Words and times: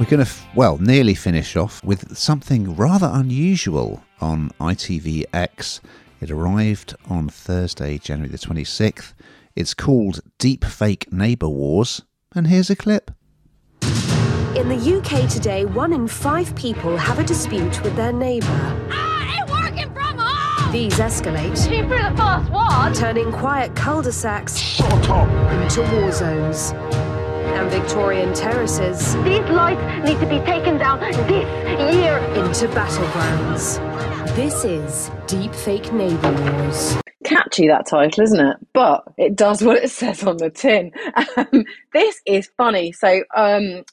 We're 0.00 0.06
going 0.06 0.24
to, 0.24 0.32
well, 0.54 0.78
nearly 0.78 1.14
finish 1.14 1.56
off 1.56 1.84
with 1.84 2.16
something 2.16 2.74
rather 2.74 3.10
unusual 3.12 4.02
on 4.22 4.50
ITVX. 4.58 5.80
It 6.22 6.30
arrived 6.30 6.94
on 7.10 7.28
Thursday, 7.28 7.98
January 7.98 8.30
the 8.30 8.38
26th. 8.38 9.12
It's 9.54 9.74
called 9.74 10.20
Deep 10.38 10.64
Fake 10.64 11.12
Neighbour 11.12 11.50
Wars, 11.50 12.00
and 12.34 12.46
here's 12.46 12.70
a 12.70 12.76
clip. 12.76 13.10
In 13.82 14.70
the 14.70 15.00
UK 15.02 15.28
today, 15.28 15.66
one 15.66 15.92
in 15.92 16.08
five 16.08 16.54
people 16.56 16.96
have 16.96 17.18
a 17.18 17.24
dispute 17.24 17.82
with 17.82 17.94
their 17.94 18.12
neighbour. 18.12 18.46
Ah, 18.90 19.26
I 19.26 19.40
ain't 19.40 19.50
working 19.50 19.92
from 19.94 20.16
home! 20.16 20.72
These 20.72 20.94
escalate, 20.94 21.62
She 21.62 21.82
threw 21.82 22.02
the 22.02 22.16
first 22.16 22.50
one! 22.50 22.94
turning 22.94 23.30
quiet 23.32 23.76
cul-de-sacs 23.76 24.56
Shut 24.56 25.10
up! 25.10 25.28
into 25.62 25.82
war 25.94 26.10
zones. 26.10 26.72
And 27.40 27.70
Victorian 27.70 28.34
terraces 28.34 29.14
These 29.24 29.48
lights 29.50 30.08
need 30.08 30.20
to 30.20 30.26
be 30.26 30.38
taken 30.44 30.78
down 30.78 31.00
this 31.00 31.16
year! 31.30 32.18
into 32.34 32.68
battlegrounds. 32.68 33.78
This 34.36 34.64
is 34.64 35.10
Deep 35.26 35.54
Fake 35.54 35.92
Neighbour 35.92 36.32
Wars. 36.32 36.96
catchy 37.24 37.68
that 37.68 37.86
title, 37.86 38.22
isn't 38.22 38.40
it? 38.40 38.56
But 38.72 39.04
it 39.16 39.36
does 39.36 39.62
what 39.62 39.76
it 39.78 39.90
says 40.00 40.22
on 40.22 40.36
the 40.36 40.50
tin. 40.50 40.92
Um, 41.36 41.64
this 41.92 42.20
is 42.26 42.50
funny. 42.56 42.92
So, 42.92 43.22
um, 43.34 43.84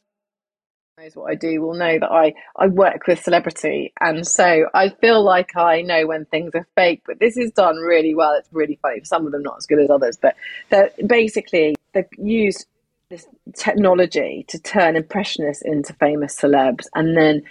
knows 0.99 1.15
what 1.15 1.29
I 1.31 1.35
do 1.35 1.61
will 1.61 1.75
know 1.75 1.99
that 1.99 2.11
I 2.11 2.33
I 2.55 2.67
work 2.67 3.07
with 3.07 3.21
celebrity, 3.21 3.93
and 3.99 4.25
so 4.25 4.65
I 4.73 4.89
feel 4.89 5.23
like 5.23 5.55
I 5.55 5.81
know 5.81 6.07
when 6.07 6.25
things 6.25 6.51
are 6.55 6.67
fake. 6.75 7.03
But 7.05 7.19
this 7.19 7.37
is 7.37 7.51
done 7.51 7.75
really 7.77 8.15
well. 8.15 8.33
It's 8.33 8.49
really 8.51 8.79
funny. 8.81 9.03
Some 9.03 9.25
of 9.25 9.31
them 9.31 9.43
not 9.43 9.57
as 9.57 9.65
good 9.65 9.79
as 9.79 9.89
others, 9.89 10.17
but 10.21 10.35
they're 10.69 10.91
basically 11.05 11.75
they've 11.93 12.05
used 12.17 12.65
this 13.09 13.25
technology 13.55 14.43
to 14.49 14.59
turn 14.59 14.97
impressionists 14.97 15.63
into 15.63 15.93
famous 15.93 16.35
celebs, 16.35 16.87
and 16.93 17.15
then 17.15 17.41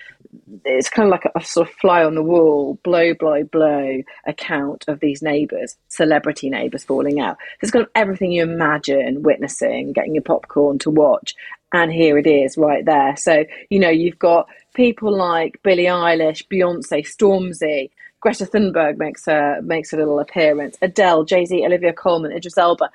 it's 0.67 0.91
kind 0.91 1.07
of 1.07 1.11
like 1.11 1.25
a, 1.25 1.39
a 1.39 1.43
sort 1.43 1.67
of 1.67 1.75
fly 1.77 2.05
on 2.05 2.15
the 2.15 2.23
wall, 2.23 2.79
blow, 2.83 3.15
blow, 3.15 3.43
blow 3.45 4.03
account 4.27 4.85
of 4.87 5.01
these 5.01 5.23
neighbours, 5.23 5.79
celebrity 5.89 6.51
neighbours 6.51 6.85
falling 6.85 7.21
out. 7.21 7.39
It's 7.63 7.71
got 7.71 7.89
everything 7.95 8.33
you 8.33 8.43
imagine 8.43 9.23
witnessing, 9.23 9.95
getting 9.95 10.15
your 10.15 10.23
popcorn 10.23 10.79
to 10.81 10.91
watch, 10.91 11.35
and 11.73 11.91
here 11.91 12.19
it 12.19 12.27
is 12.27 12.59
right 12.59 12.85
there. 12.85 13.17
So, 13.17 13.47
you 13.71 13.79
know, 13.79 13.89
you've 13.89 14.19
got 14.19 14.49
people 14.75 15.17
like 15.17 15.63
Billie 15.63 15.85
Eilish, 15.85 16.47
Beyonce, 16.49 17.01
Stormzy, 17.07 17.89
Greta 18.21 18.47
Thunberg 18.47 18.97
makes 18.99 19.29
a 19.29 19.61
makes 19.63 19.93
a 19.93 19.97
little 19.97 20.19
appearance. 20.19 20.77
Adele, 20.83 21.25
Jay 21.25 21.45
Z, 21.45 21.65
Olivia 21.65 21.93
Colman, 21.93 22.33
Idris 22.33 22.59
Elba. 22.59 22.91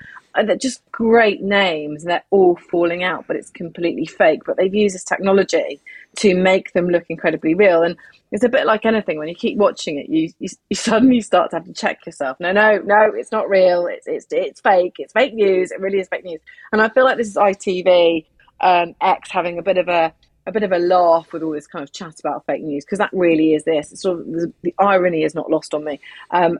They're 0.46 0.56
just 0.56 0.82
great 0.92 1.42
names. 1.42 2.04
They're 2.04 2.24
all 2.32 2.56
falling 2.56 3.04
out, 3.04 3.26
but 3.28 3.36
it's 3.36 3.50
completely 3.50 4.06
fake. 4.06 4.42
But 4.46 4.58
they've 4.58 4.74
used 4.74 4.96
this 4.96 5.04
technology 5.04 5.80
to 6.18 6.36
make 6.36 6.74
them 6.74 6.88
look 6.88 7.06
incredibly 7.10 7.54
real. 7.54 7.84
And 7.84 7.98
it's 8.32 8.44
a 8.44 8.50
bit 8.50 8.66
like 8.66 8.86
anything. 8.86 9.20
When 9.20 9.28
you 9.28 9.36
keep 9.36 9.58
watching 9.58 10.00
it, 10.00 10.10
you, 10.10 10.32
you, 10.40 10.50
you 10.70 10.76
suddenly 10.76 11.22
start 11.22 11.52
to 11.52 11.58
have 11.58 11.66
to 11.66 11.74
check 11.74 12.06
yourself. 12.06 12.38
No, 12.40 12.52
no, 12.52 12.80
no, 12.84 13.12
it's 13.14 13.32
not 13.32 13.50
real. 13.50 13.88
It's 13.88 14.08
it's 14.08 14.26
it's 14.32 14.62
fake. 14.62 14.96
It's 15.00 15.14
fake 15.14 15.34
news. 15.34 15.72
It 15.72 15.80
really 15.80 16.00
is 16.00 16.08
fake 16.08 16.26
news. 16.26 16.42
And 16.72 16.82
I 16.82 16.90
feel 16.90 17.04
like 17.04 17.18
this 17.18 17.28
is 17.28 17.36
ITV 17.36 18.26
um, 18.62 18.96
X 19.02 19.30
having 19.32 19.60
a 19.60 19.64
bit 19.64 19.78
of 19.78 19.88
a 19.88 20.14
a 20.46 20.52
bit 20.52 20.64
of 20.64 20.72
a 20.72 20.80
laugh 20.80 21.32
with 21.34 21.44
all 21.44 21.52
this 21.52 21.68
kind 21.68 21.84
of 21.84 21.92
chat 21.92 22.20
about 22.20 22.46
fake 22.46 22.64
news 22.64 22.86
because 22.86 23.00
that 23.00 23.12
really 23.14 23.54
is 23.54 23.64
this. 23.64 23.92
It's 23.92 24.02
sort 24.02 24.20
of 24.20 24.26
the, 24.26 24.54
the 24.62 24.74
irony 24.80 25.24
is 25.24 25.36
not 25.36 25.50
lost 25.50 25.74
on 25.74 25.84
me. 25.84 26.00
Um, 26.32 26.60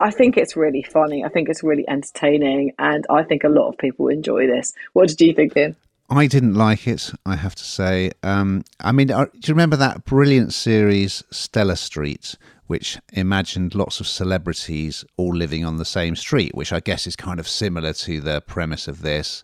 I 0.00 0.10
think 0.10 0.36
it's 0.36 0.56
really 0.56 0.82
funny. 0.82 1.24
I 1.24 1.28
think 1.28 1.48
it's 1.48 1.62
really 1.62 1.88
entertaining, 1.88 2.72
and 2.78 3.06
I 3.08 3.22
think 3.22 3.44
a 3.44 3.48
lot 3.48 3.68
of 3.68 3.78
people 3.78 4.08
enjoy 4.08 4.46
this. 4.46 4.72
What 4.92 5.08
did 5.08 5.20
you 5.20 5.32
think, 5.32 5.56
Ian? 5.56 5.76
I 6.10 6.26
didn't 6.26 6.54
like 6.54 6.86
it, 6.86 7.12
I 7.24 7.36
have 7.36 7.54
to 7.54 7.64
say. 7.64 8.10
Um, 8.22 8.64
I 8.80 8.92
mean, 8.92 9.10
uh, 9.10 9.24
do 9.24 9.40
you 9.46 9.54
remember 9.54 9.76
that 9.76 10.04
brilliant 10.04 10.52
series, 10.52 11.22
Stella 11.30 11.76
Street, 11.76 12.36
which 12.66 12.98
imagined 13.12 13.74
lots 13.74 14.00
of 14.00 14.06
celebrities 14.06 15.04
all 15.16 15.34
living 15.34 15.64
on 15.64 15.76
the 15.76 15.84
same 15.84 16.16
street, 16.16 16.54
which 16.54 16.72
I 16.72 16.80
guess 16.80 17.06
is 17.06 17.16
kind 17.16 17.40
of 17.40 17.48
similar 17.48 17.92
to 17.94 18.20
the 18.20 18.40
premise 18.42 18.88
of 18.88 19.02
this. 19.02 19.42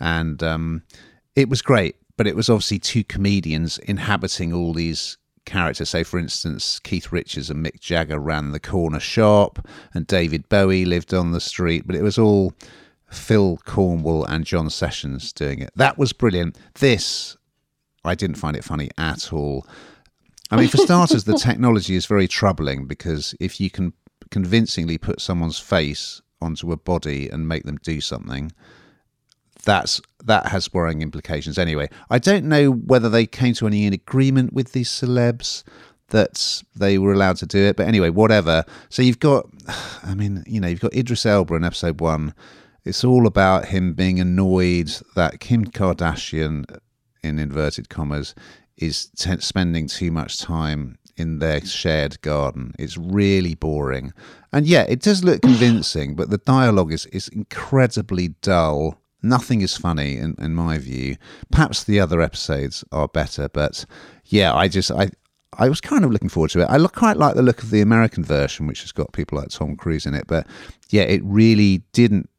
And 0.00 0.42
um, 0.42 0.82
it 1.36 1.48
was 1.48 1.62
great, 1.62 1.96
but 2.20 2.26
it 2.26 2.36
was 2.36 2.50
obviously 2.50 2.78
two 2.78 3.02
comedians 3.02 3.78
inhabiting 3.78 4.52
all 4.52 4.74
these 4.74 5.16
characters. 5.46 5.88
Say, 5.88 6.02
for 6.02 6.18
instance, 6.18 6.78
Keith 6.78 7.10
Richards 7.12 7.48
and 7.48 7.64
Mick 7.64 7.80
Jagger 7.80 8.18
ran 8.18 8.50
the 8.50 8.60
corner 8.60 9.00
shop, 9.00 9.66
and 9.94 10.06
David 10.06 10.46
Bowie 10.50 10.84
lived 10.84 11.14
on 11.14 11.32
the 11.32 11.40
street, 11.40 11.86
but 11.86 11.96
it 11.96 12.02
was 12.02 12.18
all 12.18 12.52
Phil 13.10 13.58
Cornwell 13.64 14.24
and 14.24 14.44
John 14.44 14.68
Sessions 14.68 15.32
doing 15.32 15.60
it. 15.60 15.70
That 15.76 15.96
was 15.96 16.12
brilliant. 16.12 16.58
This, 16.78 17.38
I 18.04 18.14
didn't 18.14 18.36
find 18.36 18.54
it 18.54 18.64
funny 18.64 18.90
at 18.98 19.32
all. 19.32 19.66
I 20.50 20.58
mean, 20.58 20.68
for 20.68 20.76
starters, 20.76 21.24
the 21.24 21.38
technology 21.42 21.94
is 21.94 22.04
very 22.04 22.28
troubling 22.28 22.84
because 22.84 23.34
if 23.40 23.62
you 23.62 23.70
can 23.70 23.94
convincingly 24.30 24.98
put 24.98 25.22
someone's 25.22 25.58
face 25.58 26.20
onto 26.42 26.70
a 26.70 26.76
body 26.76 27.30
and 27.30 27.48
make 27.48 27.62
them 27.62 27.78
do 27.82 27.98
something, 27.98 28.52
that's 29.62 30.00
that 30.24 30.46
has 30.46 30.72
worrying 30.72 31.02
implications. 31.02 31.58
Anyway, 31.58 31.88
I 32.10 32.18
don't 32.18 32.44
know 32.44 32.70
whether 32.70 33.08
they 33.08 33.26
came 33.26 33.54
to 33.54 33.66
any 33.66 33.86
agreement 33.86 34.52
with 34.52 34.72
these 34.72 34.88
celebs 34.88 35.64
that 36.08 36.62
they 36.76 36.98
were 36.98 37.12
allowed 37.12 37.36
to 37.36 37.46
do 37.46 37.58
it, 37.58 37.76
but 37.76 37.86
anyway, 37.86 38.10
whatever. 38.10 38.64
So 38.88 39.02
you've 39.02 39.20
got, 39.20 39.46
I 40.02 40.14
mean, 40.14 40.44
you 40.46 40.60
know, 40.60 40.68
you've 40.68 40.80
got 40.80 40.94
Idris 40.94 41.24
Elba 41.24 41.54
in 41.54 41.64
episode 41.64 42.00
one. 42.00 42.34
It's 42.84 43.04
all 43.04 43.26
about 43.26 43.66
him 43.66 43.94
being 43.94 44.20
annoyed 44.20 44.90
that 45.14 45.40
Kim 45.40 45.66
Kardashian, 45.66 46.64
in 47.22 47.38
inverted 47.38 47.88
commas, 47.88 48.34
is 48.76 49.10
t- 49.16 49.38
spending 49.40 49.86
too 49.86 50.10
much 50.10 50.38
time 50.38 50.98
in 51.16 51.38
their 51.38 51.64
shared 51.64 52.20
garden. 52.22 52.74
It's 52.78 52.96
really 52.96 53.54
boring. 53.54 54.12
And 54.52 54.66
yeah, 54.66 54.86
it 54.88 55.00
does 55.00 55.22
look 55.22 55.42
convincing, 55.42 56.14
but 56.14 56.30
the 56.30 56.38
dialogue 56.38 56.92
is, 56.92 57.06
is 57.06 57.28
incredibly 57.28 58.28
dull. 58.40 58.99
Nothing 59.22 59.60
is 59.60 59.76
funny 59.76 60.16
in, 60.16 60.34
in 60.38 60.54
my 60.54 60.78
view. 60.78 61.16
Perhaps 61.50 61.84
the 61.84 62.00
other 62.00 62.20
episodes 62.20 62.84
are 62.92 63.08
better, 63.08 63.48
but 63.48 63.84
yeah, 64.26 64.54
I 64.54 64.68
just 64.68 64.90
I 64.90 65.10
I 65.58 65.68
was 65.68 65.80
kind 65.80 66.04
of 66.04 66.12
looking 66.12 66.28
forward 66.28 66.50
to 66.52 66.60
it. 66.60 66.66
I 66.70 66.76
look, 66.76 66.94
quite 66.94 67.16
like 67.16 67.34
the 67.34 67.42
look 67.42 67.62
of 67.62 67.70
the 67.70 67.80
American 67.80 68.24
version, 68.24 68.66
which 68.66 68.82
has 68.82 68.92
got 68.92 69.12
people 69.12 69.38
like 69.38 69.48
Tom 69.48 69.76
Cruise 69.76 70.06
in 70.06 70.14
it. 70.14 70.26
But 70.26 70.46
yeah, 70.90 71.02
it 71.02 71.22
really 71.24 71.82
didn't 71.92 72.30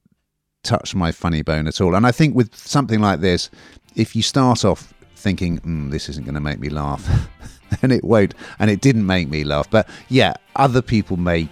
touch 0.63 0.95
my 0.95 1.11
funny 1.11 1.41
bone 1.41 1.67
at 1.67 1.81
all. 1.81 1.95
And 1.95 2.07
I 2.07 2.11
think 2.11 2.35
with 2.35 2.55
something 2.55 2.99
like 2.99 3.19
this, 3.19 3.49
if 3.95 4.15
you 4.15 4.21
start 4.21 4.63
off 4.63 4.93
thinking, 5.15 5.59
mm, 5.59 5.91
this 5.91 6.09
isn't 6.09 6.25
going 6.25 6.35
to 6.35 6.41
make 6.41 6.59
me 6.59 6.69
laugh, 6.69 7.07
then 7.81 7.91
it 7.91 8.03
won't. 8.03 8.33
And 8.59 8.71
it 8.71 8.81
didn't 8.81 9.05
make 9.05 9.29
me 9.29 9.43
laugh. 9.43 9.69
But 9.69 9.89
yeah, 10.09 10.33
other 10.55 10.81
people 10.81 11.17
may 11.17 11.49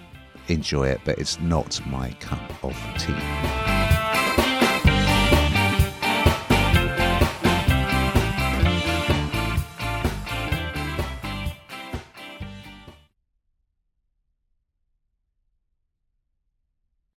enjoy 0.47 0.87
it, 0.87 1.01
but 1.05 1.19
it's 1.19 1.39
not 1.39 1.85
my 1.87 2.11
cup 2.19 2.63
of 2.63 2.73
tea. 2.97 3.98